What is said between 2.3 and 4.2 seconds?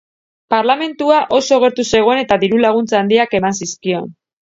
diru-laguntza handiak eman zizkion.